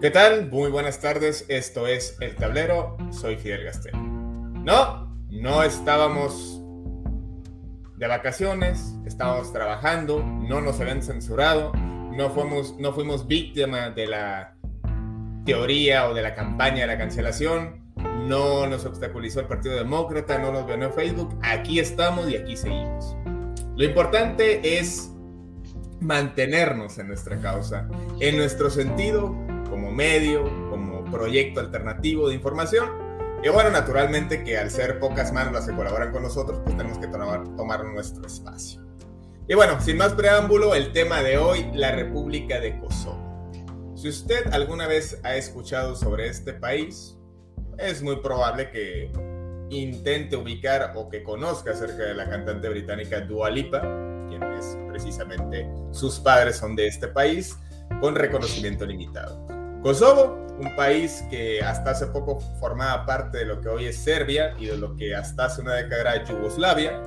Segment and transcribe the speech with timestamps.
[0.00, 0.48] ¿Qué tal?
[0.50, 1.44] Muy buenas tardes.
[1.48, 2.96] Esto es El Tablero.
[3.10, 3.92] Soy Fidel Gastel.
[4.64, 6.62] No, no estábamos
[7.98, 14.56] de vacaciones, estábamos trabajando, no nos habían censurado, no fuimos, no fuimos víctima de la
[15.44, 17.92] teoría o de la campaña de la cancelación,
[18.26, 21.38] no nos obstaculizó el Partido Demócrata, no nos en Facebook.
[21.42, 23.14] Aquí estamos y aquí seguimos.
[23.76, 25.10] Lo importante es
[26.00, 27.86] mantenernos en nuestra causa,
[28.18, 32.88] en nuestro sentido como medio, como proyecto alternativo de información.
[33.42, 36.98] Y bueno, naturalmente que al ser pocas manos las que colaboran con nosotros, pues tenemos
[36.98, 38.82] que tomar, tomar nuestro espacio.
[39.48, 43.50] Y bueno, sin más preámbulo, el tema de hoy, la República de Kosovo.
[43.96, 47.16] Si usted alguna vez ha escuchado sobre este país,
[47.78, 49.10] es muy probable que
[49.70, 53.80] intente ubicar o que conozca acerca de la cantante británica Dua Lipa,
[54.28, 57.56] quien es precisamente sus padres son de este país,
[58.00, 59.59] con reconocimiento limitado.
[59.82, 64.54] Kosovo, un país que hasta hace poco formaba parte de lo que hoy es Serbia
[64.58, 67.00] y de lo que hasta hace una década era Yugoslavia.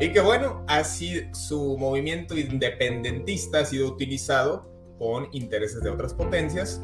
[0.00, 6.80] Y que bueno, así su movimiento independentista ha sido utilizado con intereses de otras potencias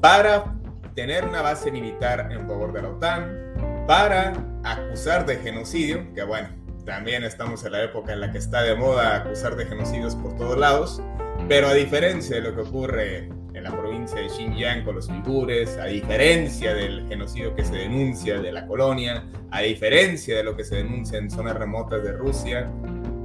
[0.00, 0.54] para
[0.94, 6.50] tener una base militar en favor de la OTAN, para acusar de genocidio, que bueno,
[6.84, 10.36] también estamos en la época en la que está de moda acusar de genocidios por
[10.36, 11.02] todos lados,
[11.48, 15.76] pero a diferencia de lo que ocurre en la provincia de Xinjiang con los uigures,
[15.78, 20.64] a diferencia del genocidio que se denuncia de la colonia, a diferencia de lo que
[20.64, 22.70] se denuncia en zonas remotas de Rusia,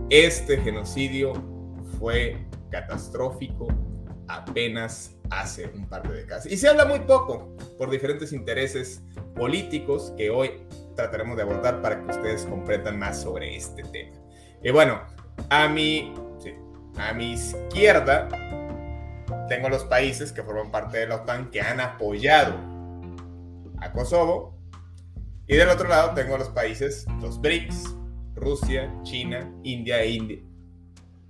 [0.10, 1.34] este genocidio
[2.00, 2.38] fue
[2.70, 3.68] catastrófico
[4.28, 6.46] apenas hace un par de décadas.
[6.46, 9.04] Y se habla muy poco por diferentes intereses
[9.36, 10.52] políticos que hoy
[10.96, 14.18] trataremos de abordar para que ustedes comprendan más sobre este tema.
[14.64, 15.02] Y bueno,
[15.50, 16.14] a mi,
[16.98, 18.28] a mi izquierda
[19.48, 22.56] tengo los países que forman parte de la OTAN que han apoyado
[23.80, 24.58] a Kosovo.
[25.48, 27.96] Y del otro lado tengo los países, los BRICS,
[28.36, 30.38] Rusia, China, India e India,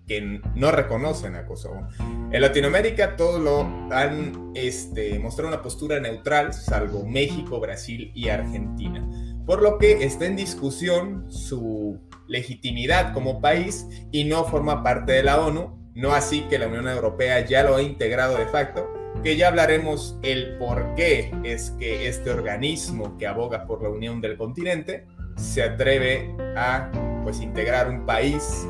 [0.08, 1.88] que no reconocen a Kosovo.
[2.32, 3.62] En Latinoamérica todos lo
[3.94, 9.08] han este, mostrado una postura neutral, salvo México, Brasil y Argentina.
[9.46, 15.24] Por lo que está en discusión su legitimidad como país y no forma parte de
[15.24, 18.94] la ONU, no así que la Unión Europea ya lo ha integrado de facto,
[19.24, 24.22] que ya hablaremos el por qué es que este organismo que aboga por la unión
[24.22, 26.92] del continente se atreve a
[27.24, 28.68] pues integrar un país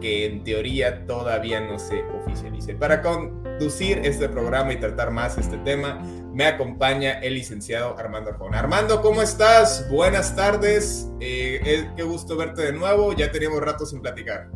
[0.00, 2.76] que en teoría todavía no se oficialice.
[2.76, 6.00] Para conducir este programa y tratar más este tema,
[6.32, 8.60] me acompaña el licenciado Armando Arjona.
[8.60, 9.88] Armando, ¿cómo estás?
[9.90, 11.08] Buenas tardes.
[11.18, 13.12] Eh, eh, qué gusto verte de nuevo.
[13.14, 14.48] Ya teníamos rato sin platicar.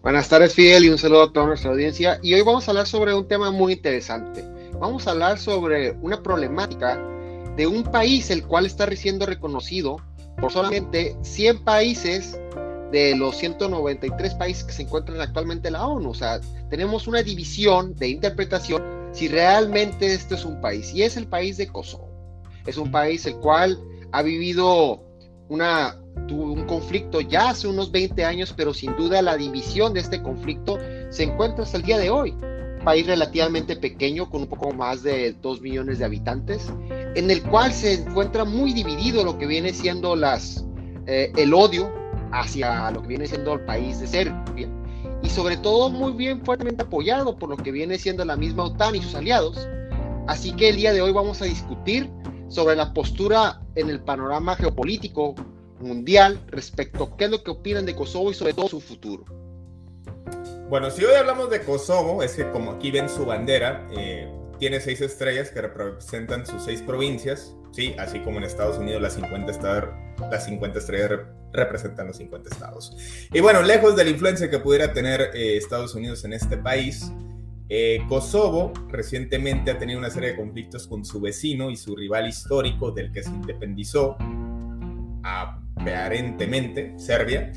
[0.00, 2.20] Buenas tardes, Fidel, y un saludo a toda nuestra audiencia.
[2.22, 4.44] Y hoy vamos a hablar sobre un tema muy interesante.
[4.78, 6.96] Vamos a hablar sobre una problemática
[7.56, 9.96] de un país el cual está siendo reconocido
[10.40, 12.38] por solamente 100 países
[12.92, 16.10] de los 193 países que se encuentran actualmente en la ONU.
[16.10, 16.40] O sea,
[16.70, 18.80] tenemos una división de interpretación
[19.10, 20.94] si realmente esto es un país.
[20.94, 22.08] Y es el país de Kosovo.
[22.66, 23.76] Es un país el cual
[24.12, 25.02] ha vivido
[25.48, 25.96] una
[26.78, 30.78] conflicto ya hace unos 20 años, pero sin duda la división de este conflicto
[31.10, 32.34] se encuentra hasta el día de hoy.
[32.84, 36.72] País relativamente pequeño, con un poco más de 2 millones de habitantes,
[37.16, 40.64] en el cual se encuentra muy dividido lo que viene siendo las,
[41.06, 41.92] eh, el odio
[42.30, 44.68] hacia lo que viene siendo el país de Serbia.
[45.20, 48.94] Y sobre todo muy bien fuertemente apoyado por lo que viene siendo la misma OTAN
[48.94, 49.68] y sus aliados.
[50.28, 52.08] Así que el día de hoy vamos a discutir
[52.46, 55.34] sobre la postura en el panorama geopolítico
[55.80, 59.24] mundial respecto a qué es lo que opinan de Kosovo y sobre todo su futuro.
[60.68, 64.80] Bueno, si hoy hablamos de Kosovo, es que como aquí ven su bandera, eh, tiene
[64.80, 67.94] seis estrellas que representan sus seis provincias, ¿sí?
[67.98, 69.94] Así como en Estados Unidos las 50,
[70.30, 71.20] las 50 estrellas
[71.52, 72.96] representan los 50 estados.
[73.32, 77.10] Y bueno, lejos de la influencia que pudiera tener eh, Estados Unidos en este país,
[77.70, 82.26] eh, Kosovo recientemente ha tenido una serie de conflictos con su vecino y su rival
[82.26, 84.16] histórico del que se independizó,
[85.94, 87.52] aparentemente, Serbia.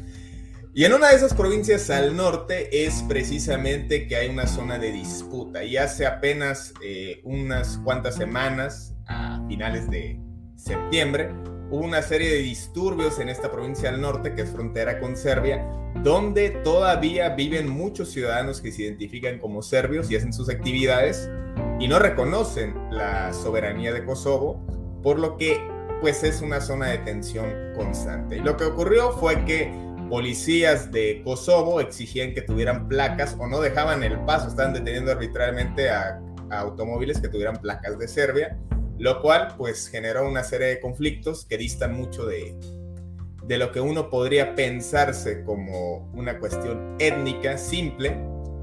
[0.74, 4.92] Y en una de esas provincias al norte es precisamente que hay una zona de
[4.92, 5.66] disputa.
[5.66, 10.18] Y hace apenas eh, unas cuantas semanas, a finales de
[10.56, 11.30] septiembre,
[11.70, 15.66] hubo una serie de disturbios en esta provincia al norte, que es frontera con Serbia,
[16.04, 21.30] donde todavía viven muchos ciudadanos que se identifican como serbios y hacen sus actividades
[21.80, 24.66] y no reconocen la soberanía de Kosovo,
[25.02, 25.60] por lo que
[26.02, 28.38] pues es una zona de tensión constante.
[28.38, 29.72] Y lo que ocurrió fue que
[30.10, 35.90] policías de Kosovo exigían que tuvieran placas o no dejaban el paso, estaban deteniendo arbitrariamente
[35.90, 38.60] a, automóviles que tuvieran placas de Serbia,
[38.98, 42.54] lo cual pues generó una serie de conflictos que distan mucho de,
[43.48, 48.18] de lo que uno podría pensarse como una cuestión étnica simple,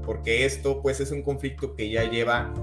[0.05, 2.53] porque esto pues es un conflicto que ya lleva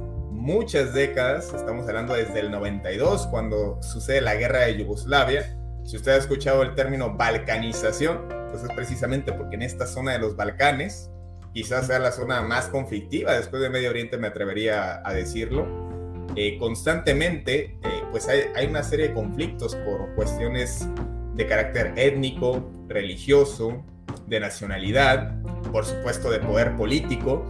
[0.46, 5.58] muchas décadas, estamos hablando desde el 92, cuando sucede la guerra de Yugoslavia.
[5.84, 10.20] Si usted ha escuchado el término balcanización, pues es precisamente porque en esta zona de
[10.20, 11.10] los Balcanes,
[11.52, 15.66] quizás sea la zona más conflictiva después de Medio Oriente, me atrevería a decirlo,
[16.36, 20.88] eh, constantemente eh, pues hay, hay, una serie de conflictos por cuestiones
[21.34, 23.84] de carácter étnico, religioso,
[24.28, 25.42] de nacionalidad,
[25.72, 27.44] por supuesto de poder político,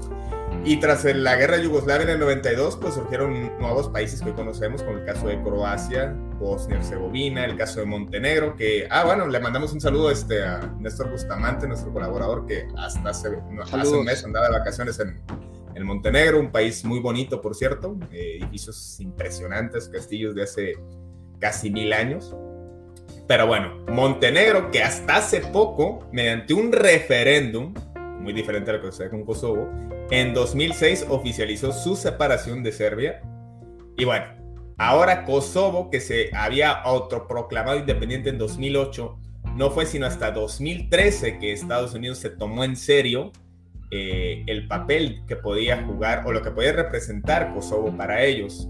[0.66, 4.82] y tras la guerra Yugoslavia en el 92, pues surgieron nuevos países que hoy conocemos,
[4.82, 9.38] como el caso de Croacia, Bosnia Herzegovina, el caso de Montenegro, que, ah, bueno, le
[9.38, 13.28] mandamos un saludo este, a Néstor Bustamante, nuestro colaborador, que hasta hace,
[13.62, 15.22] hace un mes andaba de vacaciones en,
[15.76, 20.72] en, Montenegro, un país muy bonito, por cierto, eh, edificios impresionantes, castillos de hace
[21.38, 22.34] casi mil años.
[23.28, 27.72] Pero bueno, Montenegro, que hasta hace poco, mediante un referéndum,
[28.26, 29.70] muy diferente a lo que sucede con Kosovo,
[30.10, 33.22] en 2006 oficializó su separación de Serbia.
[33.96, 34.26] Y bueno,
[34.78, 39.16] ahora Kosovo, que se había autoproclamado independiente en 2008,
[39.54, 43.30] no fue sino hasta 2013 que Estados Unidos se tomó en serio
[43.92, 48.68] eh, el papel que podía jugar o lo que podía representar Kosovo para ellos.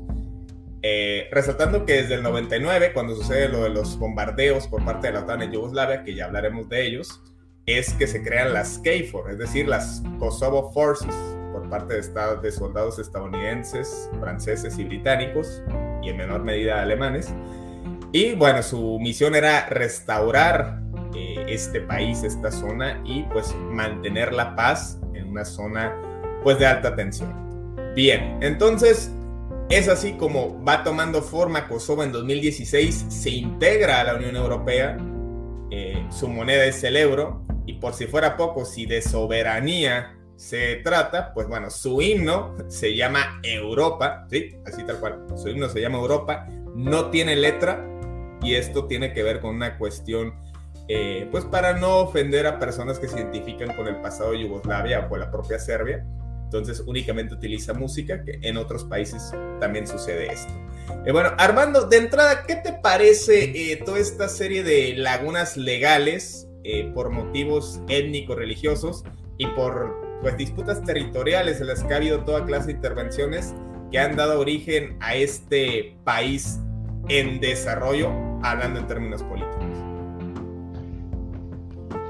[0.82, 5.14] Eh, resaltando que desde el 99, cuando sucede lo de los bombardeos por parte de
[5.14, 7.22] la OTAN en Yugoslavia, que ya hablaremos de ellos,
[7.66, 11.14] es que se crean las KFOR, es decir, las Kosovo Forces,
[11.52, 12.02] por parte de,
[12.40, 15.62] de soldados estadounidenses, franceses y británicos,
[16.00, 17.28] y en menor medida alemanes.
[18.12, 20.80] Y bueno, su misión era restaurar
[21.16, 25.92] eh, este país, esta zona, y pues mantener la paz en una zona
[26.44, 27.34] pues de alta tensión.
[27.96, 29.10] Bien, entonces
[29.70, 34.96] es así como va tomando forma Kosovo en 2016, se integra a la Unión Europea,
[35.72, 40.76] eh, su moneda es el euro, y por si fuera poco, si de soberanía se
[40.76, 44.56] trata, pues bueno, su himno se llama Europa, ¿sí?
[44.66, 45.24] Así tal cual.
[45.36, 47.84] Su himno se llama Europa, no tiene letra
[48.42, 50.34] y esto tiene que ver con una cuestión,
[50.88, 55.00] eh, pues para no ofender a personas que se identifican con el pasado de Yugoslavia
[55.00, 56.06] o con la propia Serbia.
[56.44, 60.52] Entonces únicamente utiliza música, que en otros países también sucede esto.
[61.04, 66.45] Eh, bueno, Armando, de entrada, ¿qué te parece eh, toda esta serie de lagunas legales
[66.68, 69.04] eh, por motivos étnico-religiosos
[69.38, 73.54] y por pues, disputas territoriales en las que ha habido toda clase de intervenciones
[73.92, 76.58] que han dado origen a este país
[77.08, 78.10] en desarrollo,
[78.42, 79.64] hablando en términos políticos.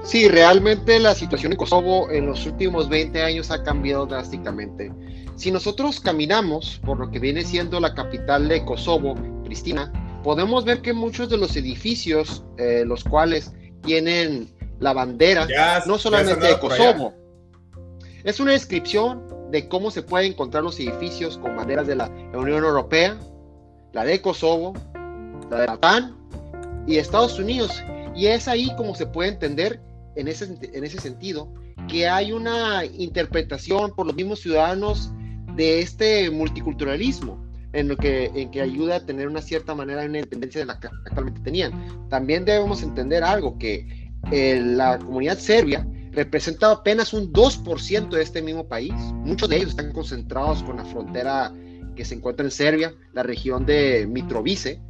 [0.02, 4.90] Sí, realmente la situación en Kosovo en los últimos 20 años ha cambiado drásticamente.
[5.34, 10.80] Si nosotros caminamos por lo que viene siendo la capital de Kosovo, Pristina, podemos ver
[10.80, 13.52] que muchos de los edificios, eh, los cuales
[13.86, 15.46] tienen la bandera,
[15.86, 17.14] no solamente de Kosovo.
[18.24, 22.64] Es una descripción de cómo se pueden encontrar los edificios con banderas de la Unión
[22.64, 23.16] Europea,
[23.92, 24.74] la de Kosovo,
[25.50, 26.12] la de la
[26.86, 27.82] y Estados Unidos.
[28.14, 29.80] Y es ahí como se puede entender
[30.16, 31.48] en ese, en ese sentido
[31.88, 35.12] que hay una interpretación por los mismos ciudadanos
[35.54, 40.08] de este multiculturalismo en lo que, en que ayuda a tener una cierta manera de
[40.08, 42.08] una independencia de la que actualmente tenían.
[42.08, 48.40] También debemos entender algo, que eh, la comunidad serbia representa apenas un 2% de este
[48.42, 48.94] mismo país.
[49.14, 51.52] Muchos de ellos están concentrados con la frontera
[51.94, 54.80] que se encuentra en Serbia, la región de Mitrovice,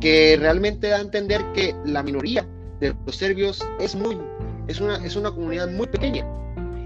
[0.00, 2.46] que realmente da a entender que la minoría
[2.80, 4.18] de los serbios es muy,
[4.68, 6.26] es una, es una comunidad muy pequeña.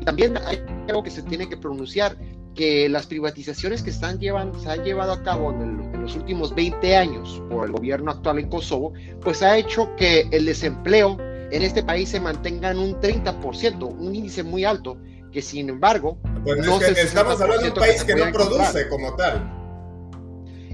[0.04, 2.16] También hay algo que se tiene que pronunciar,
[2.58, 6.52] que las privatizaciones que están llevando, se han llevado a cabo en, en, los últimos
[6.56, 11.16] 20 años por el gobierno actual en Kosovo, pues ha hecho que el desempleo
[11.52, 14.98] en este país se mantenga en un 30%, un índice muy alto,
[15.30, 16.18] que sin embargo...
[16.42, 19.54] Pues no es que estamos hablando de un país que, que no produce como tal.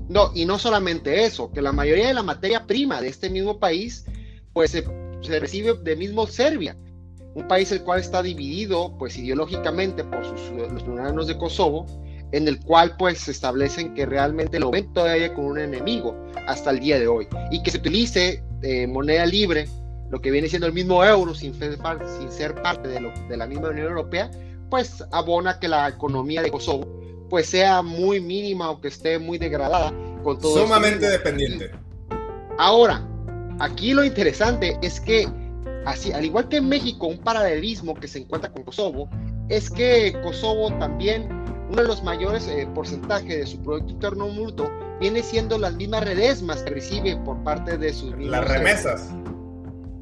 [0.08, 3.58] No, y no solamente eso, que la mayoría de la materia prima de este mismo
[3.58, 4.06] país,
[4.54, 4.86] pues se,
[5.20, 6.78] se recibe de mismo Serbia,
[7.34, 10.40] un país el cual está dividido, pues ideológicamente por sus,
[10.72, 11.86] los ciudadanos de Kosovo,
[12.32, 16.70] en el cual pues se establecen que realmente lo ven todavía con un enemigo hasta
[16.70, 19.68] el día de hoy, y que se utilice eh, moneda libre,
[20.10, 23.46] lo que viene siendo el mismo euro, sin, sin ser parte de, lo, de la
[23.46, 24.30] misma Unión Europea,
[24.70, 29.38] pues abona que la economía de Kosovo pues sea muy mínima o que esté muy
[29.38, 31.70] degradada con todo sumamente dependiente.
[32.58, 33.06] Ahora,
[33.58, 35.26] aquí lo interesante es que
[35.86, 39.08] así, al igual que en México, un paralelismo que se encuentra con Kosovo
[39.48, 41.28] es que Kosovo también
[41.70, 46.04] uno de los mayores eh, porcentajes de su producto interno bruto viene siendo las mismas
[46.04, 49.10] redesmas que recibe por parte de sus las remesas.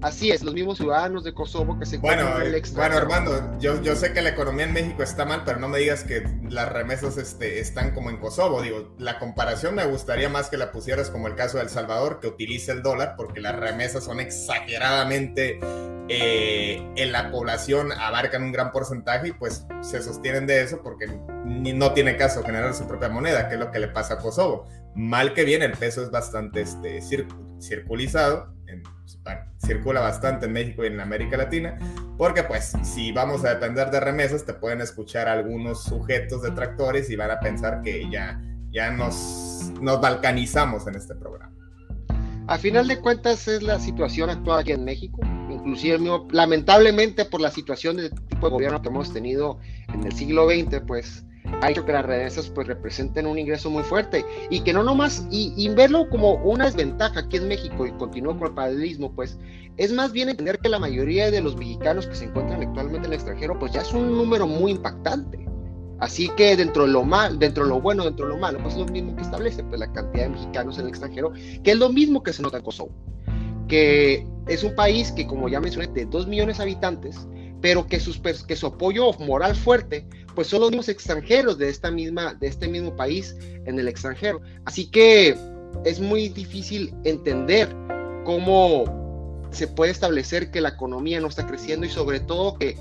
[0.03, 3.07] Así es, los mismos ciudadanos de Kosovo que se encuentran bueno, en el extranjero.
[3.07, 5.79] Bueno, Armando, yo, yo sé que la economía en México está mal, pero no me
[5.79, 8.63] digas que las remesas este, están como en Kosovo.
[8.63, 12.19] Digo, la comparación me gustaría más que la pusieras como el caso de El Salvador,
[12.19, 15.61] que utiliza el dólar, porque las remesas son exageradamente
[16.09, 21.07] eh, en la población, abarcan un gran porcentaje y pues se sostienen de eso porque
[21.47, 24.67] no tiene caso generar su propia moneda, que es lo que le pasa a Kosovo.
[24.97, 27.01] Mal que bien, el peso es bastante este,
[27.61, 28.53] circulizado
[29.59, 31.79] circula bastante en México y en América Latina,
[32.19, 37.17] porque pues si vamos a depender de remesas, te pueden escuchar algunos sujetos detractores y
[37.17, 41.53] van a pensar que ya, ya nos, nos balcanizamos en este programa.
[42.49, 45.99] A final de cuentas es la situación actual aquí en México, inclusive
[46.33, 49.59] lamentablemente por la situación de tipo de gobierno que hemos tenido
[49.95, 51.25] en el siglo XX, pues
[51.61, 55.27] ha hecho que las remesas pues representen un ingreso muy fuerte y que no nomás,
[55.31, 59.39] y, verlo como una desventaja aquí en México y continúo con el paralelismo, pues
[59.77, 63.13] es más bien entender que la mayoría de los mexicanos que se encuentran actualmente en
[63.13, 65.47] el extranjero pues ya es un número muy impactante.
[66.03, 68.75] Así que dentro de lo mal, dentro de lo bueno, dentro de lo malo, pues
[68.75, 71.33] es lo mismo que establece pues, la cantidad de mexicanos en el extranjero,
[71.63, 72.91] que es lo mismo que se nota en Kosovo,
[73.69, 77.29] que es un país que como ya mencioné, de 2 millones de habitantes,
[77.61, 81.91] pero que, sus, que su apoyo moral fuerte, pues son los mismos extranjeros de, esta
[81.91, 83.37] misma, de este mismo país
[83.67, 84.41] en el extranjero.
[84.65, 85.37] Así que
[85.85, 87.69] es muy difícil entender
[88.25, 88.85] cómo
[89.51, 92.77] se puede establecer que la economía no está creciendo y sobre todo que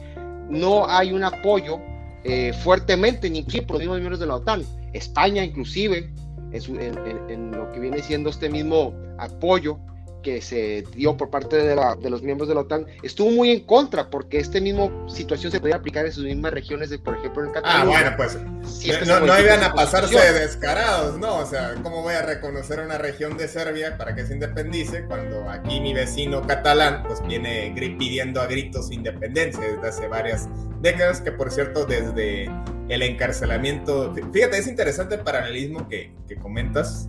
[0.50, 1.80] no hay un apoyo
[2.24, 4.64] eh, fuertemente, ni por los mismos miembros de la OTAN.
[4.94, 6.12] España inclusive,
[6.52, 9.80] en lo que viene siendo este mismo apoyo
[10.22, 11.76] que se dio por parte de,
[12.10, 15.76] los miembros de la OTAN estuvo muy en contra porque este mismo situación se podía
[15.76, 18.00] aplicar en sus mismas regiones, de, por ejemplo en Cataluña.
[18.00, 21.38] Ah, bueno, pues no, no, iban a pasarse de descarados, ¿no?
[21.38, 25.50] O sea, ¿cómo voy a reconocer una región de Serbia para que se independice cuando
[25.50, 30.48] aquí mi vecino catalán pues viene pidiendo a gritos independencia desde hace varias
[30.82, 32.50] décadas, que por cierto desde
[32.90, 37.08] el encarcelamiento, fíjate, es interesante el paralelismo que, que comentas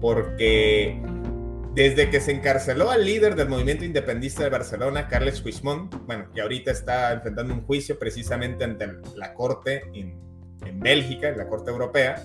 [0.00, 1.00] porque
[1.76, 6.40] desde que se encarceló al líder del movimiento independentista de Barcelona, Carles Puigdemont, bueno, que
[6.40, 10.18] ahorita está enfrentando un juicio precisamente ante la Corte en,
[10.64, 12.16] en Bélgica, en la Corte Europea,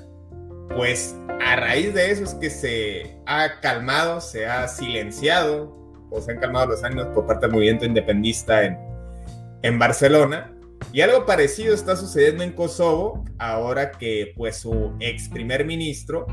[0.74, 5.78] pues a raíz de eso es que se ha calmado, se ha silenciado,
[6.10, 8.78] o se han calmado los ánimos por parte del movimiento independentista en,
[9.64, 10.56] en Barcelona.
[10.94, 16.26] Y algo parecido está sucediendo en Kosovo, ahora que pues su ex primer ministro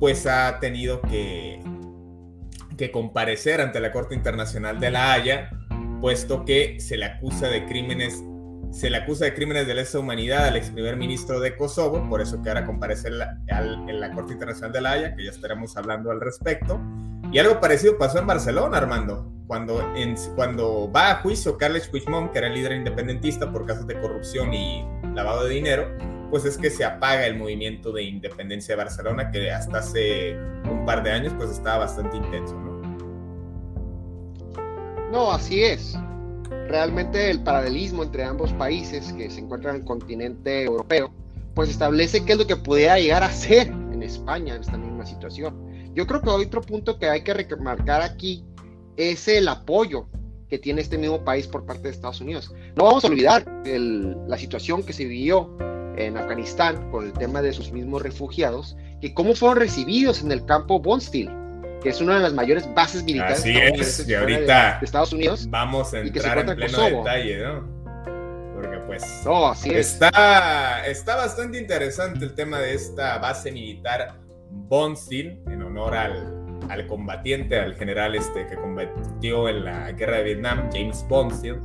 [0.00, 1.60] pues ha tenido que
[2.82, 5.50] que comparecer ante la Corte Internacional de la Haya,
[6.00, 8.24] puesto que se le acusa de crímenes
[8.72, 12.20] se le acusa de crímenes de lesa humanidad al ex primer ministro de Kosovo, por
[12.20, 15.30] eso que ahora comparece en la, en la Corte Internacional de la Haya, que ya
[15.30, 16.80] estaremos hablando al respecto.
[17.30, 22.32] Y algo parecido pasó en Barcelona, Armando, cuando, en, cuando va a juicio Carles Puigdemont,
[22.32, 24.84] que era el líder independentista por casos de corrupción y
[25.14, 25.86] lavado de dinero,
[26.30, 30.34] pues es que se apaga el movimiento de independencia de Barcelona, que hasta hace
[30.64, 32.71] un par de años pues estaba bastante intenso, ¿no?
[35.12, 35.94] No, así es.
[36.68, 41.12] Realmente el paralelismo entre ambos países que se encuentran en el continente europeo,
[41.54, 45.04] pues establece qué es lo que pudiera llegar a ser en España en esta misma
[45.04, 45.54] situación.
[45.94, 48.42] Yo creo que otro punto que hay que remarcar aquí
[48.96, 50.06] es el apoyo
[50.48, 52.50] que tiene este mismo país por parte de Estados Unidos.
[52.74, 55.54] No vamos a olvidar la situación que se vivió
[55.98, 60.46] en Afganistán con el tema de sus mismos refugiados, que cómo fueron recibidos en el
[60.46, 61.41] campo Bondsteel
[61.82, 65.46] que es una de las mayores bases militares Así es, y ahorita de, Estados Unidos.
[65.50, 67.82] Vamos a entrar en pleno detalle, ¿no?
[68.54, 74.14] Porque pues no, así está, está bastante interesante el tema de esta base militar
[74.50, 80.22] Bonstil, en honor al, al combatiente, al general este que combatió en la guerra de
[80.24, 81.56] Vietnam, James Bonstil.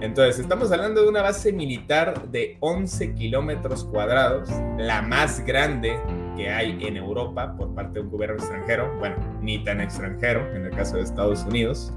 [0.00, 5.98] Entonces, estamos hablando de una base militar de 11 kilómetros cuadrados, la más grande
[6.36, 10.66] que hay en Europa por parte de un gobierno extranjero, bueno, ni tan extranjero en
[10.66, 11.92] el caso de Estados Unidos.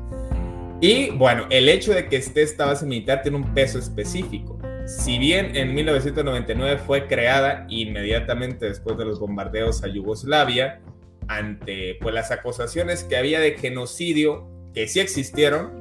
[0.79, 4.57] Y bueno, el hecho de que esté esta base militar tiene un peso específico.
[4.85, 10.79] Si bien en 1999 fue creada inmediatamente después de los bombardeos a Yugoslavia,
[11.27, 15.78] ante pues, las acusaciones que había de genocidio, que sí existieron,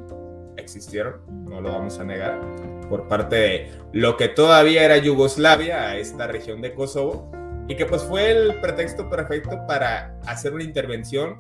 [0.69, 2.41] existieron, no lo vamos a negar,
[2.89, 7.31] por parte de lo que todavía era Yugoslavia, esta región de Kosovo,
[7.69, 11.39] y que pues fue el pretexto perfecto para hacer una intervención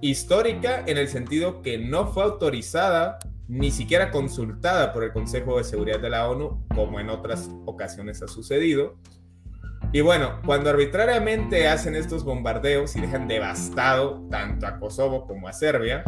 [0.00, 5.64] histórica en el sentido que no fue autorizada ni siquiera consultada por el Consejo de
[5.64, 8.96] Seguridad de la ONU, como en otras ocasiones ha sucedido.
[9.92, 15.52] Y bueno, cuando arbitrariamente hacen estos bombardeos y dejan devastado tanto a Kosovo como a
[15.52, 16.04] Serbia,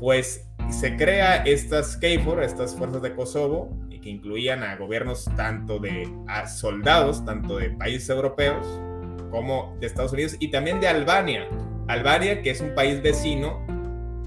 [0.00, 3.70] pues se crea estas KFOR, estas fuerzas de Kosovo,
[4.00, 6.08] que incluían a gobiernos tanto de
[6.46, 8.66] soldados, tanto de países europeos
[9.30, 11.48] como de Estados Unidos y también de Albania.
[11.88, 13.66] Albania, que es un país vecino,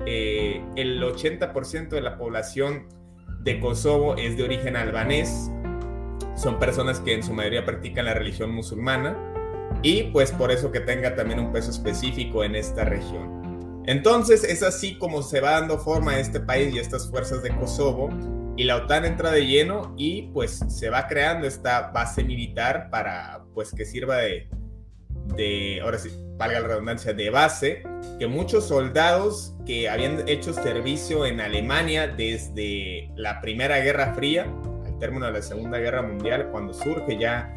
[0.06, 2.88] eh, el 80% de la población
[3.44, 5.52] de Kosovo es de origen albanés.
[6.36, 9.16] Son personas que en su mayoría practican la religión musulmana
[9.84, 13.41] y pues por eso que tenga también un peso específico en esta región.
[13.86, 17.50] Entonces es así como se va dando forma a este país y estas fuerzas de
[17.56, 18.10] Kosovo
[18.58, 23.44] y la OTAN entra de lleno y pues se va creando esta base militar para
[23.54, 24.50] pues que sirva de,
[25.36, 27.84] de ahora sí, valga la redundancia, de base,
[28.20, 34.52] que muchos soldados que habían hecho servicio en Alemania desde la Primera Guerra Fría,
[34.86, 37.52] al término de la Segunda Guerra Mundial, cuando surge ya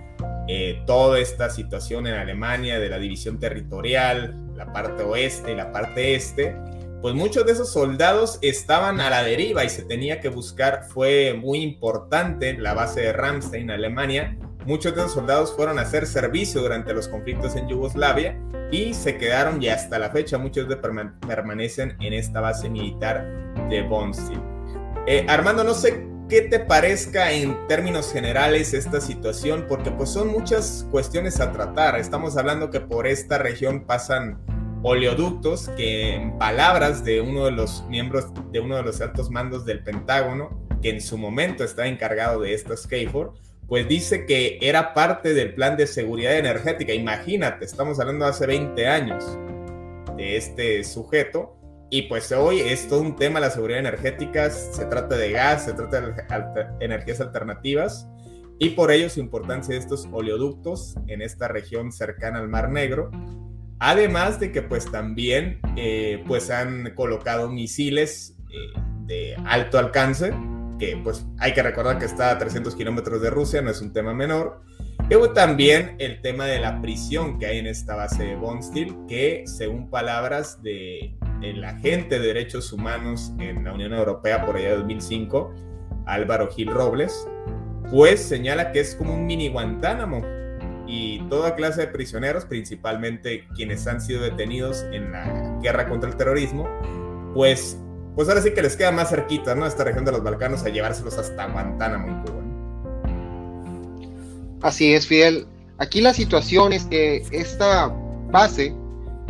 [0.49, 5.73] eh, toda esta situación en Alemania de la división territorial, la parte oeste y la
[5.73, 6.57] parte este,
[7.01, 11.35] pues muchos de esos soldados estaban a la deriva y se tenía que buscar, fue
[11.39, 16.63] muy importante la base de Ramstein, Alemania, muchos de esos soldados fueron a hacer servicio
[16.63, 18.39] durante los conflictos en Yugoslavia
[18.71, 23.27] y se quedaron y hasta la fecha muchos de permanecen en esta base militar
[23.69, 24.41] de Bonstil.
[25.07, 30.29] Eh, Armando, no sé qué te parezca en términos generales esta situación, porque pues son
[30.29, 31.99] muchas cuestiones a tratar.
[31.99, 34.39] Estamos hablando que por esta región pasan
[34.85, 39.65] oleoductos que en palabras de uno de los miembros de uno de los altos mandos
[39.65, 43.33] del Pentágono, que en su momento estaba encargado de estas KFOR,
[43.67, 46.93] pues dice que era parte del plan de seguridad energética.
[46.93, 49.39] Imagínate, estamos hablando de hace 20 años
[50.19, 51.57] de este sujeto
[51.89, 55.73] y pues hoy es todo un tema la seguridad energética, se trata de gas, se
[55.73, 58.07] trata de energías alternativas
[58.59, 63.11] y por ello su importancia de estos oleoductos en esta región cercana al Mar Negro
[63.79, 70.33] Además de que pues también eh, pues han colocado misiles eh, de alto alcance,
[70.79, 73.93] que pues hay que recordar que está a 300 kilómetros de Rusia, no es un
[73.93, 74.63] tema menor.
[75.11, 79.45] Y también el tema de la prisión que hay en esta base de Bonstil, que
[79.47, 84.77] según palabras de el agente de derechos humanos en la Unión Europea por allá de
[84.77, 85.55] 2005,
[86.07, 87.29] Álvaro Gil Robles,
[87.91, 90.23] pues señala que es como un mini Guantánamo,
[90.95, 96.17] y toda clase de prisioneros, principalmente quienes han sido detenidos en la guerra contra el
[96.17, 96.69] terrorismo,
[97.35, 97.77] pues,
[98.15, 99.67] pues ahora sí que les queda más cerquita, ¿no?
[99.67, 102.43] Esta región de los Balcanos a llevárselos hasta Guantánamo en Cuba.
[104.63, 105.49] Así es, Fidel.
[105.79, 107.89] Aquí la situación es que esta
[108.31, 108.73] base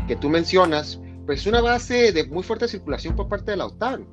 [0.06, 3.66] que tú mencionas, pues es una base de muy fuerte circulación por parte de la
[3.66, 4.06] OTAN.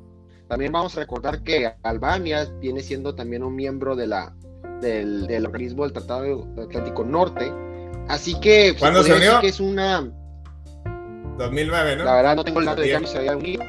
[0.47, 4.33] También vamos a recordar que Albania viene siendo también un miembro de la
[4.81, 7.51] del, organismo del Tratado Atlántico Norte.
[8.07, 9.39] Así que ¿Cuándo se unió?
[9.39, 10.11] que es una
[11.37, 12.03] 2009, ¿no?
[12.03, 13.63] La verdad no tengo el dato de que se había unido.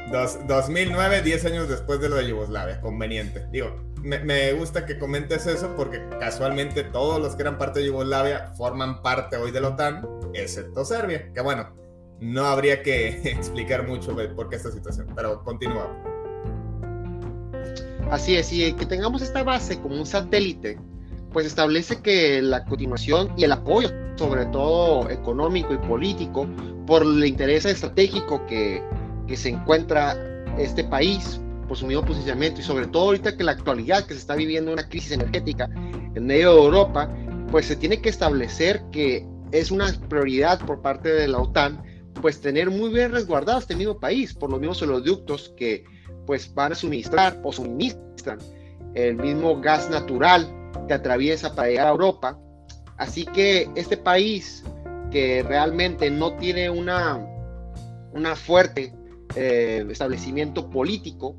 [0.46, 3.46] 2009, 10 años después de lo de Yugoslavia, conveniente.
[3.50, 7.86] Digo, me, me, gusta que comentes eso porque casualmente todos los que eran parte de
[7.86, 11.72] Yugoslavia forman parte hoy de la OTAN, excepto Serbia, que bueno,
[12.20, 15.96] no habría que explicar mucho por qué esta situación, pero continúa.
[18.10, 20.78] Así es, y que tengamos esta base como un satélite
[21.32, 26.46] pues establece que la continuación y el apoyo, sobre todo económico y político,
[26.86, 28.82] por el interés estratégico que,
[29.26, 30.16] que se encuentra
[30.58, 34.20] este país, por su mismo posicionamiento y sobre todo ahorita que la actualidad que se
[34.20, 35.70] está viviendo una crisis energética
[36.14, 37.08] en medio de Europa,
[37.50, 41.82] pues se tiene que establecer que es una prioridad por parte de la OTAN
[42.20, 45.84] pues tener muy bien resguardado este mismo país por los mismos oleoductos que
[46.26, 48.38] pues van a suministrar o suministran
[48.94, 50.46] el mismo gas natural
[50.86, 52.38] que atraviesa para llegar a Europa.
[52.96, 54.64] Así que este país
[55.10, 57.20] que realmente no tiene una,
[58.12, 58.94] una fuerte
[59.36, 61.36] eh, establecimiento político,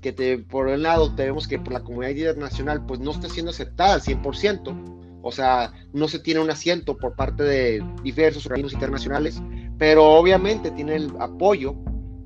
[0.00, 3.50] que te, por un lado tenemos que por la comunidad internacional pues no está siendo
[3.50, 8.72] aceptada al 100%, o sea, no se tiene un asiento por parte de diversos organismos
[8.72, 9.42] internacionales,
[9.76, 11.74] pero obviamente tiene el apoyo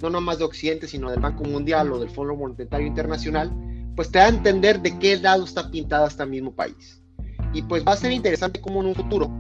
[0.03, 3.53] no nomás de Occidente, sino del Banco Mundial o del Fondo Monetario Internacional,
[3.97, 7.03] pues te da a entender de qué lado está pintado este mismo país.
[7.53, 9.31] Y pues va a ser interesante cómo en un futuro,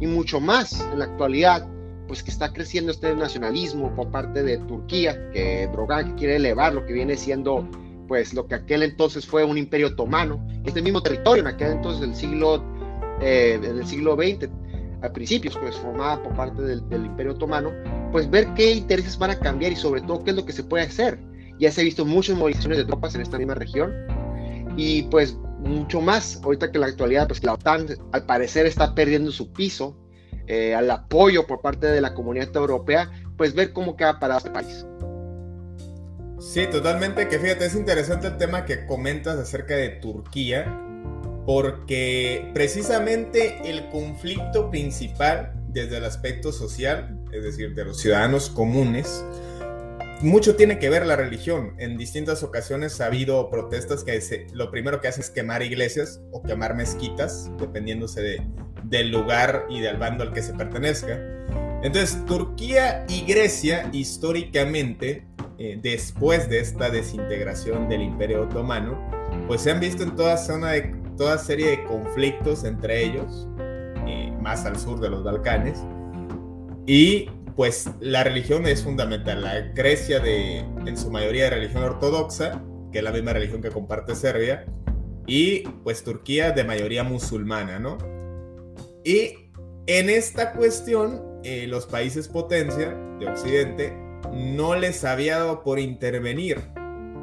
[0.00, 1.66] y mucho más en la actualidad,
[2.06, 6.84] pues que está creciendo este nacionalismo por parte de Turquía, que Drogan quiere elevar lo
[6.84, 7.68] que viene siendo
[8.08, 12.02] pues lo que aquel entonces fue un imperio otomano, este mismo territorio en aquel entonces
[12.02, 12.62] del siglo,
[13.22, 14.50] eh, en el siglo XX,
[15.02, 17.72] a principios, pues formada por parte del, Imperio Otomano,
[18.12, 20.62] pues ver qué intereses van a cambiar y sobre todo qué es lo que se
[20.62, 21.18] puede hacer.
[21.62, 23.94] Ya se ha visto muchas movilizaciones de tropas en esta misma región
[24.76, 28.96] y pues mucho más ahorita que en la actualidad, pues la OTAN al parecer está
[28.96, 29.96] perdiendo su piso
[30.48, 34.50] eh, al apoyo por parte de la comunidad europea, pues ver cómo queda para este
[34.50, 34.84] país.
[36.40, 40.66] Sí, totalmente, que fíjate, es interesante el tema que comentas acerca de Turquía,
[41.46, 49.24] porque precisamente el conflicto principal desde el aspecto social, es decir, de los ciudadanos comunes,
[50.22, 51.74] mucho tiene que ver la religión.
[51.78, 56.42] En distintas ocasiones ha habido protestas que lo primero que hacen es quemar iglesias o
[56.42, 58.42] quemar mezquitas, dependiéndose de,
[58.84, 61.20] del lugar y del bando al que se pertenezca.
[61.82, 65.26] Entonces, Turquía y Grecia históricamente,
[65.58, 68.98] eh, después de esta desintegración del Imperio Otomano,
[69.48, 73.48] pues se han visto en toda zona de toda serie de conflictos entre ellos,
[74.06, 75.78] eh, más al sur de los Balcanes,
[76.86, 79.42] y pues la religión es fundamental.
[79.42, 83.70] La Grecia de, en su mayoría de religión ortodoxa, que es la misma religión que
[83.70, 84.66] comparte Serbia,
[85.26, 87.98] y pues Turquía de mayoría musulmana, ¿no?
[89.04, 89.50] Y
[89.86, 93.92] en esta cuestión, eh, los países potencia de Occidente
[94.32, 96.60] no les había dado por intervenir,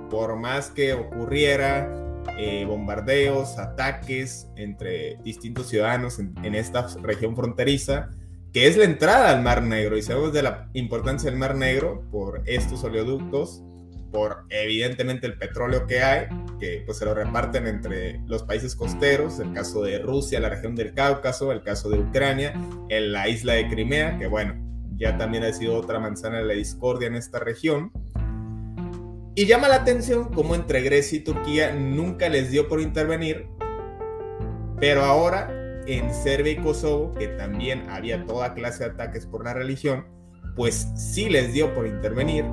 [0.10, 1.90] por más que ocurriera
[2.38, 8.10] eh, bombardeos, ataques entre distintos ciudadanos en, esta región fronteriza,
[8.54, 9.98] que es la entrada al Mar Negro.
[9.98, 13.64] Y sabemos de la importancia del Mar Negro por estos oleoductos,
[14.12, 16.28] por evidentemente el petróleo que hay,
[16.60, 20.76] que pues se lo reparten entre los países costeros, el caso de Rusia, la región
[20.76, 22.54] del Cáucaso, el caso de Ucrania,
[22.90, 24.56] en la isla de Crimea, que bueno,
[24.98, 27.92] ya también ha sido otra manzana de la discordia en esta región.
[29.36, 33.48] Y llama la atención cómo entre Grecia y Turquía nunca les dio por intervenir,
[34.80, 35.59] pero ahora
[35.98, 40.06] en Serbia y Kosovo, que también había toda clase de ataques por la religión,
[40.56, 42.46] pues sí les dio por intervenir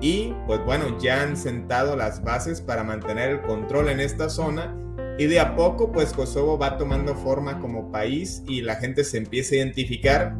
[0.00, 4.76] y pues bueno, ya han sentado las bases para mantener el control en esta zona
[5.18, 9.18] y de a poco pues Kosovo va tomando forma como país y la gente se
[9.18, 10.34] empieza a identificar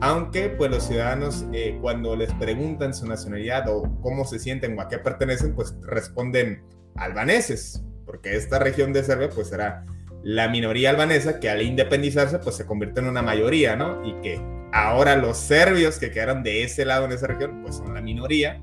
[0.00, 4.82] aunque pues los ciudadanos eh, cuando les preguntan su nacionalidad o cómo se sienten o
[4.82, 6.62] a qué pertenecen, pues responden
[6.96, 9.84] albaneses, porque esta región de Serbia pues era
[10.26, 14.04] la minoría albanesa que al independizarse pues se convirtió en una mayoría, ¿no?
[14.04, 17.94] Y que ahora los serbios que quedaron de ese lado en esa región pues son
[17.94, 18.60] la minoría,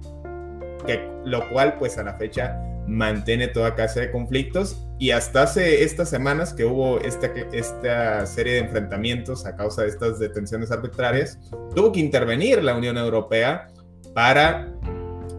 [0.85, 5.85] que, lo cual pues a la fecha mantiene toda clase de conflictos y hasta hace
[5.85, 11.39] estas semanas que hubo esta, esta serie de enfrentamientos a causa de estas detenciones arbitrarias,
[11.73, 13.69] tuvo que intervenir la Unión Europea
[14.13, 14.67] para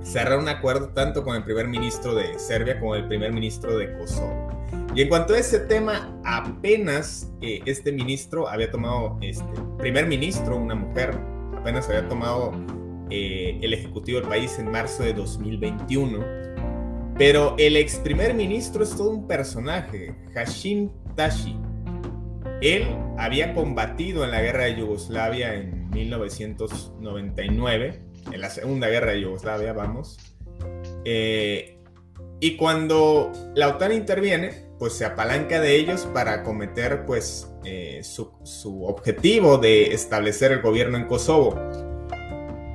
[0.03, 3.93] cerrar un acuerdo tanto con el primer ministro de Serbia como el primer ministro de
[3.99, 4.44] Kosovo.
[4.95, 9.45] Y en cuanto a ese tema, apenas eh, este ministro había tomado, este
[9.79, 11.19] primer ministro, una mujer,
[11.57, 12.53] apenas había tomado
[13.11, 16.45] eh, el ejecutivo del país en marzo de 2021
[17.17, 21.57] pero el ex primer ministro es todo un personaje, Hashim Tashi.
[22.61, 28.01] Él había combatido en la guerra de Yugoslavia en 1999,
[28.33, 30.19] en la segunda guerra de Yugoslavia, vamos.
[31.05, 31.79] Eh,
[32.41, 38.33] y cuando la OTAN interviene, pues se apalanca de ellos para cometer pues eh, su,
[38.43, 41.59] su objetivo de establecer el gobierno en Kosovo.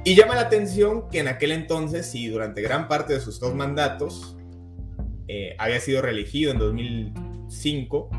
[0.05, 3.53] Y llama la atención que en aquel entonces y durante gran parte de sus dos
[3.53, 4.37] mandatos,
[5.27, 8.09] eh, había sido reelegido en 2005,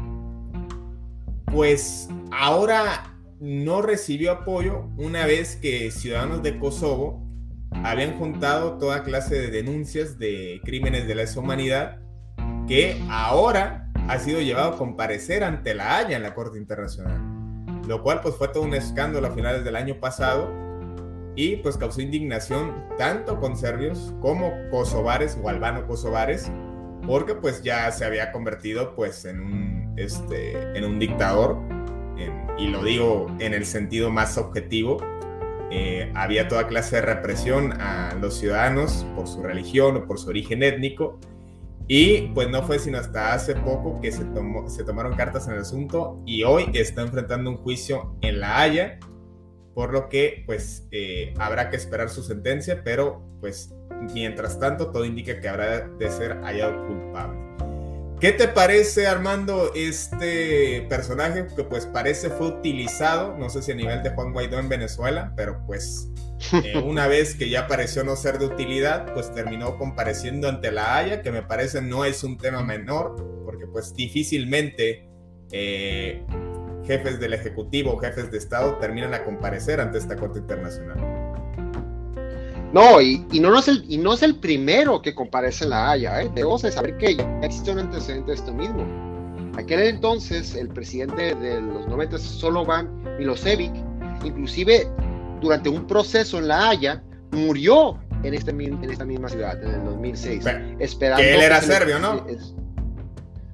[1.47, 7.27] pues ahora no recibió apoyo una vez que ciudadanos de Kosovo
[7.73, 12.01] habían juntado toda clase de denuncias de crímenes de lesa humanidad
[12.71, 17.21] que ahora ha sido llevado a comparecer ante la Haya en la Corte Internacional,
[17.89, 20.49] lo cual pues fue todo un escándalo a finales del año pasado
[21.35, 26.49] y pues causó indignación tanto con serbios como kosovares o albano-kosovares
[27.09, 31.59] porque pues ya se había convertido pues en un, este, en un dictador
[32.57, 34.99] y lo digo en el sentido más objetivo.
[35.73, 40.29] Eh, había toda clase de represión a los ciudadanos por su religión o por su
[40.29, 41.19] origen étnico
[41.93, 45.55] y pues no fue sino hasta hace poco que se, tomó, se tomaron cartas en
[45.55, 49.01] el asunto y hoy está enfrentando un juicio en La Haya,
[49.75, 53.75] por lo que pues eh, habrá que esperar su sentencia, pero pues
[54.15, 57.41] mientras tanto todo indica que habrá de ser hallado culpable.
[58.21, 63.75] ¿Qué te parece, Armando, este personaje que pues parece fue utilizado, no sé si a
[63.75, 66.09] nivel de Juan Guaidó en Venezuela, pero pues
[66.53, 70.97] eh, una vez que ya pareció no ser de utilidad, pues terminó compareciendo ante la
[70.97, 75.09] Haya, que me parece no es un tema menor, porque pues difícilmente
[75.53, 76.25] eh,
[76.85, 80.99] jefes del Ejecutivo, jefes de Estado terminan a comparecer ante esta Corte Internacional.
[82.73, 86.23] No, y, no, es el, y no es el primero que comparece en la Haya,
[86.23, 86.31] ¿eh?
[86.35, 88.87] debemos de saber que ya existe un antecedente de esto mismo.
[89.57, 93.73] Aquel entonces, el presidente de los 90, Solovan Milosevic,
[94.25, 94.89] inclusive
[95.41, 99.85] durante un proceso en La Haya, murió en, este, en esta misma ciudad, en el
[99.85, 100.45] 2006.
[100.79, 102.27] esperando que él era serbio, ¿no?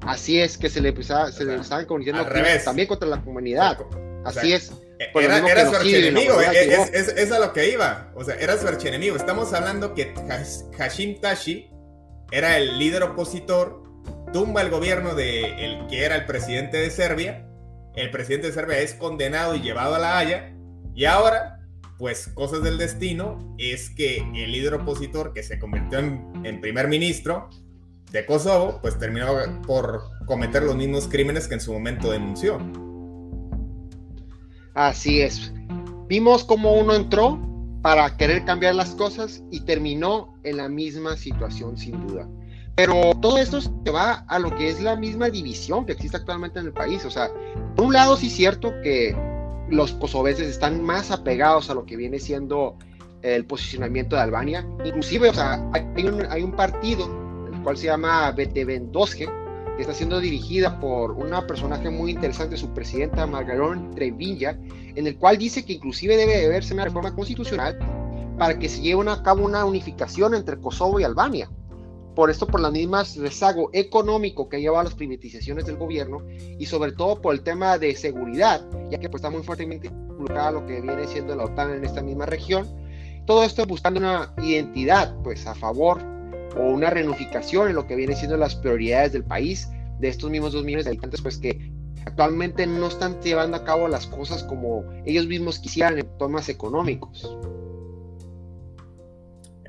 [0.03, 2.25] así es, que se le, empezaba, se le estaban cometiendo
[2.65, 3.79] también contra la comunidad.
[4.25, 4.73] Así es.
[4.99, 8.11] Era, era su archienemigo, es, es, es, a lo que iba.
[8.15, 9.17] O sea, era su archienemigo.
[9.17, 10.15] Estamos hablando que
[10.79, 11.71] Hashim Tashi
[12.31, 13.83] era el líder opositor,
[14.33, 17.47] tumba el gobierno de el que era el presidente de Serbia.
[17.95, 20.55] El presidente de Serbia es condenado y llevado a la Haya.
[20.95, 21.56] Y ahora
[21.99, 27.49] pues cosas del destino es que el líder opositor que se convirtió en, primer ministro
[28.13, 29.27] de Kosovo, pues terminó
[29.67, 32.59] por cometer los mismos crímenes que en su momento denunció.
[34.75, 35.53] Así es.
[36.07, 37.41] Vimos cómo uno entró
[37.83, 42.29] para querer cambiar las cosas y terminó en la misma situación sin duda.
[42.75, 46.59] Pero todo esto se va a lo que es la misma división que existe actualmente
[46.59, 47.05] en el país.
[47.07, 47.31] O sea,
[47.75, 49.17] por un lado sí es cierto que
[49.69, 52.77] los kosoveses están más apegados a lo que viene siendo
[53.23, 54.67] el posicionamiento de Albania.
[54.85, 57.07] Inclusive, o sea, hay un, partido,
[57.53, 59.27] el cual se llama Betevendosge,
[59.77, 64.59] que está siendo dirigida por una personaje muy interesante, su presidenta Margarón Trevilla,
[64.95, 67.79] en el cual dice que inclusive debe de haberse una reforma constitucional
[68.39, 71.51] para que se lleve a cabo una unificación entre Kosovo y Albania
[72.17, 76.23] por esto por las mismas rezago económico que lleva a las privatizaciones del gobierno
[76.59, 80.53] y sobre todo por el tema de seguridad, ya que pues, está muy fuertemente involucrada
[80.53, 82.67] lo que viene siendo la OTAN en esta misma región.
[83.27, 85.99] Todo esto buscando una identidad pues a favor
[86.57, 90.55] o una reunificación en lo que viene siendo las prioridades del país de estos mismos
[90.55, 91.71] dos millones de habitantes pues que
[92.07, 97.37] actualmente no están llevando a cabo las cosas como ellos mismos quisieran en temas económicos.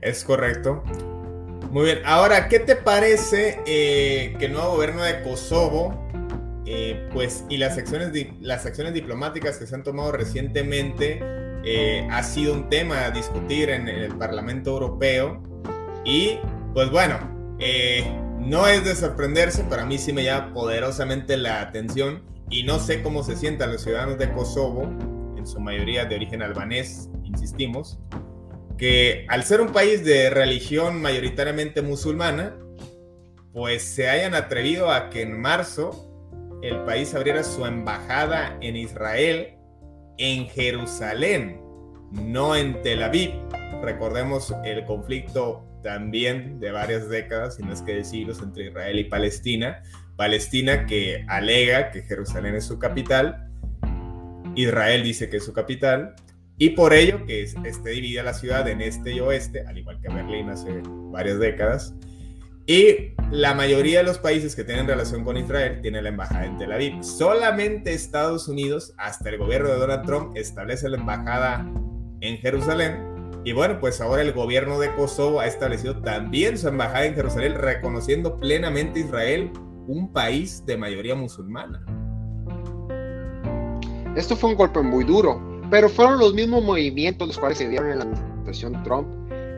[0.02, 0.82] Es correcto.
[1.78, 6.10] Muy bien, ahora, ¿qué te parece eh, que el nuevo gobierno de Kosovo,
[6.66, 8.12] eh, pues, y las acciones,
[8.42, 11.20] las acciones diplomáticas que se han tomado recientemente,
[11.64, 15.44] eh, ha sido un tema a discutir en, el Parlamento Europeo?
[16.04, 16.40] Y,
[16.74, 17.20] pues bueno,
[18.40, 23.04] no es de sorprenderse, para mí sí me llama poderosamente la atención y no sé
[23.04, 24.82] cómo se sientan los ciudadanos de Kosovo,
[25.38, 28.00] en su mayoría de origen albanés, insistimos,
[28.78, 32.56] que al ser un país de religión mayoritariamente musulmana,
[33.54, 36.04] pues se hayan atrevido a que en marzo
[36.62, 39.56] el país abriera su embajada en Israel,
[40.18, 41.60] en Jerusalén,
[42.12, 43.32] no en Tel Aviv.
[43.82, 49.00] Recordemos el conflicto también de varias décadas, si no es que de siglos, entre Israel
[49.00, 49.82] y Palestina.
[50.16, 53.50] Palestina que alega que Jerusalén es su capital,
[54.56, 56.16] Israel dice que es su capital,
[56.58, 60.10] y por ello que esté dividida la ciudad en este y oeste, al igual que
[60.10, 61.94] Berlín hace varias décadas.
[62.66, 66.58] Y la mayoría de los países que tienen relación con Israel tienen la embajada en
[66.58, 67.04] Tel Aviv.
[67.04, 71.66] Solamente Estados Unidos, hasta el gobierno de Donald Trump, establece la embajada
[72.22, 73.18] en Jerusalén.
[73.46, 77.56] Y bueno, pues ahora el gobierno de Kosovo ha establecido también su embajada en Jerusalén,
[77.56, 79.52] reconociendo plenamente Israel,
[79.88, 81.86] un país de mayoría musulmana.
[84.18, 87.92] Esto fue un golpe muy duro, pero fueron los mismos movimientos los cuales se dieron
[87.92, 89.08] en la administración Trump,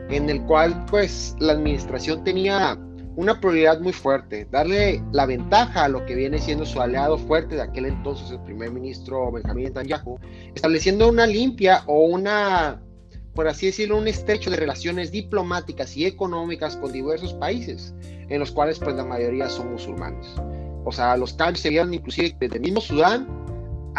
[0.10, 2.78] en el cual pues la administración tenía
[3.16, 7.56] una prioridad muy fuerte, darle la ventaja a lo que viene siendo su aliado fuerte
[7.56, 10.18] de aquel entonces, el primer ministro Benjamin Netanyahu,
[10.56, 12.82] estableciendo una limpia o una,
[13.36, 17.94] por así decirlo, un estrecho de relaciones diplomáticas y económicas con diversos países,
[18.30, 20.28] en los cuales pues la mayoría son musulmanes.
[20.86, 23.28] O sea, los cambios se vieron inclusive desde el mismo Sudán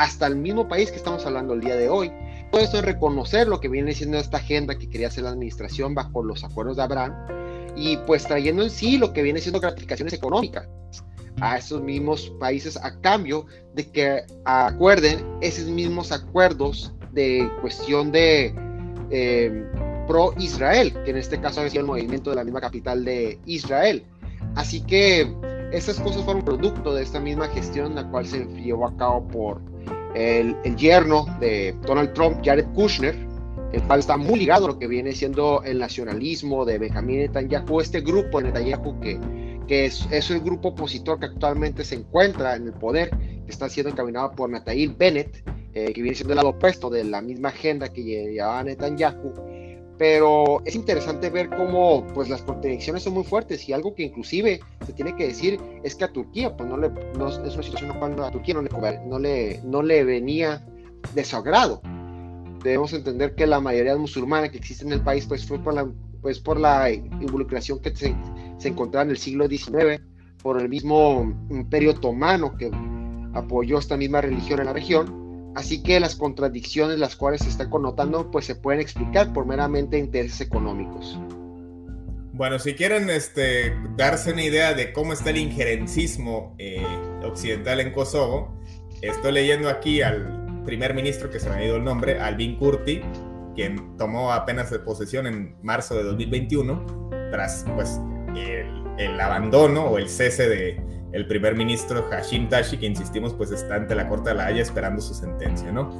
[0.01, 2.11] hasta el mismo país que estamos hablando el día de hoy,
[2.51, 5.95] todo esto es reconocer lo que viene siendo esta agenda que quería hacer la administración
[5.95, 7.15] bajo los acuerdos de Abraham
[7.77, 10.67] y pues trayendo en sí lo que viene siendo gratificaciones económicas
[11.43, 18.55] a esos mismos países a cambio de que acuerden esos mismos acuerdos de cuestión de
[19.11, 19.67] eh,
[20.09, 24.03] pro-Israel, que en este caso ha sido el movimiento de la misma capital de Israel.
[24.55, 25.31] Así que
[25.73, 29.61] esas cosas fueron producto de esta misma gestión, la cual se llevó a cabo por
[30.15, 33.15] el, yerno de Donald Trump, Jared Kushner,
[33.73, 37.81] el cual está muy ligado a lo que viene siendo el nacionalismo de Benjamin Netanyahu,
[37.81, 39.21] este grupo de Netanyahu que,
[39.69, 43.91] que es, el grupo opositor que actualmente se encuentra en el poder, que está siendo
[43.91, 47.93] encaminado por Nathaniel Bennett, eh, que viene siendo el lado opuesto de la misma agenda
[47.93, 49.61] que llevaba Netanyahu
[50.01, 54.59] pero es interesante ver cómo pues las contradicciones son muy fuertes y algo que inclusive
[54.87, 57.95] se tiene que decir es que a Turquía pues no le no, es una situación
[57.99, 58.71] cuando a Turquía no le,
[59.07, 60.67] no le, no le venía
[61.15, 61.83] de su agrado.
[62.65, 65.87] Debemos entender que la mayoría musulmana que existe en el país pues fue por la
[66.23, 68.17] pues por la involucración que se,
[68.57, 70.01] se encontraba en el siglo XIX
[70.43, 72.71] por el mismo imperio otomano que
[73.35, 75.21] apoyó esta misma religión en la región
[75.55, 79.99] Así que las contradicciones las cuales se están connotando pues se pueden explicar por meramente
[79.99, 81.19] intereses económicos.
[82.33, 86.83] Bueno, si quieren este, darse una idea de cómo está el injerencismo eh,
[87.23, 88.59] occidental en Kosovo,
[89.03, 93.03] estoy leyendo aquí al primer ministro que se me ha ido el nombre, Albin Kurti,
[93.55, 98.01] quien tomó apenas de posesión en marzo de 2021, tras pues
[98.35, 100.81] el, el abandono o el cese de,
[101.13, 104.63] el primer ministro Hashim Tashi, que insistimos, pues está ante la Corte de la Haya
[104.63, 105.91] esperando su sentencia, ¿no?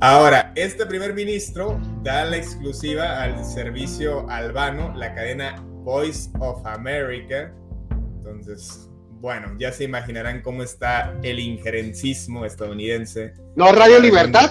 [0.00, 7.52] Ahora, este primer ministro da la exclusiva al servicio albano, la cadena Voice of America.
[7.90, 8.88] Entonces,
[9.20, 13.34] bueno, ya se imaginarán cómo está el injerencismo estadounidense.
[13.56, 14.50] ¿No Radio Libertad?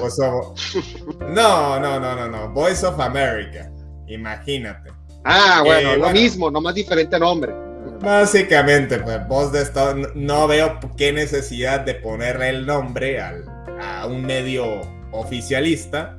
[1.29, 2.49] No, no, no, no, no.
[2.51, 3.71] Voice of America.
[4.07, 4.91] Imagínate.
[5.25, 7.68] Ah, bueno, lo mismo, nomás diferente nombre.
[8.01, 14.25] Básicamente, pues voz de Estado, no veo qué necesidad de ponerle el nombre a un
[14.25, 14.81] medio
[15.11, 16.17] oficialista,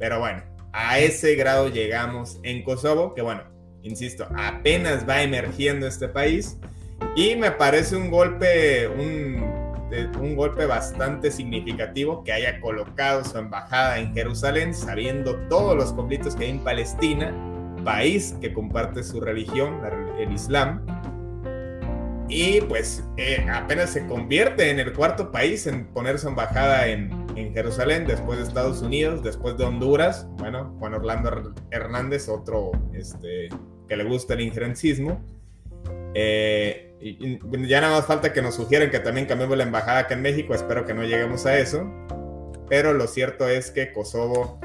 [0.00, 3.44] pero bueno, a ese grado llegamos en Kosovo, que bueno,
[3.82, 6.58] insisto, apenas va emergiendo este país
[7.14, 9.44] y me parece un golpe, un,
[10.20, 16.34] un golpe bastante significativo que haya colocado su embajada en Jerusalén, sabiendo todos los conflictos
[16.34, 17.32] que hay en Palestina,
[17.84, 19.80] país que comparte su religión,
[20.18, 20.84] el Islam,
[22.28, 27.20] y pues eh, apenas se convierte en el cuarto país en poner su embajada en,
[27.54, 33.48] Jerusalén, después de Estados Unidos, después de Honduras, bueno, Juan Orlando Hernández, otro este,
[33.88, 35.22] que le gusta el injerencismo.
[36.14, 36.94] Eh,
[37.66, 40.54] ya nada más falta que nos sugieran que también cambiemos la embajada acá en México,
[40.54, 41.90] espero que no lleguemos a eso,
[42.68, 44.60] pero lo cierto es que Kosovo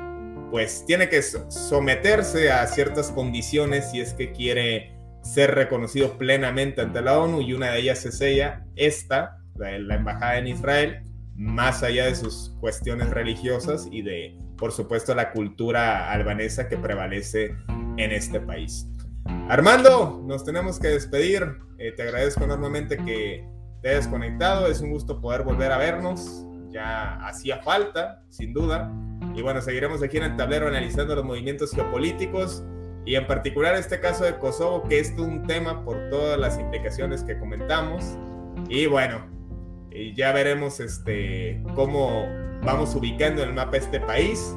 [0.51, 4.96] pues tiene que someterse a ciertas condiciones si es que quiere
[5.27, 10.37] ser reconocido plenamente ante la ONU y una de ellas es ella, esta, la, embajada
[10.37, 11.03] en Israel,
[11.35, 17.55] más allá de sus cuestiones religiosas y de, por supuesto, la cultura albanesa que prevalece
[17.97, 18.87] en este país.
[19.49, 21.43] Armando, nos tenemos que despedir.
[21.77, 23.45] Eh, te agradezco enormemente que
[23.81, 24.67] te hayas conectado.
[24.67, 26.45] Es un gusto poder volver a vernos.
[26.69, 28.91] Ya hacía falta, sin duda.
[29.35, 32.63] Y bueno, seguiremos aquí en el tablero analizando los movimientos geopolíticos
[33.07, 37.23] y en particular este caso de Kosovo, que es un tema por todas las implicaciones
[37.23, 38.03] que comentamos.
[38.67, 39.25] Y bueno,
[40.13, 42.27] ya veremos este, cómo
[42.65, 44.53] vamos ubicando en el mapa este país,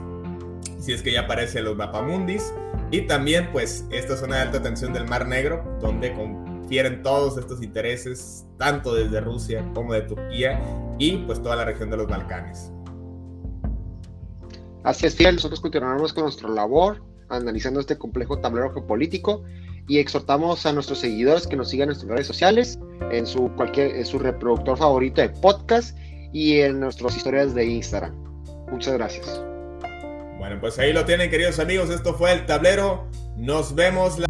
[0.81, 2.53] si es que ya aparece los mapamundis.
[2.91, 7.63] Y también, pues, esta zona de alta tensión del Mar Negro, donde confieren todos estos
[7.63, 10.61] intereses, tanto desde Rusia como de Turquía,
[10.99, 12.73] y pues toda la región de los Balcanes.
[14.83, 19.45] Así es, fiel, nosotros continuaremos con nuestra labor analizando este complejo tablero geopolítico
[19.89, 22.79] y exhortamos a nuestros seguidores que nos sigan en nuestras redes sociales,
[23.11, 25.97] en su, cualquier, su reproductor favorito de podcast
[26.33, 28.15] y en nuestras historias de Instagram.
[28.71, 29.43] Muchas gracias.
[30.39, 31.91] Bueno, pues ahí lo tienen, queridos amigos.
[31.91, 33.07] Esto fue el tablero.
[33.37, 34.19] Nos vemos.
[34.19, 34.27] La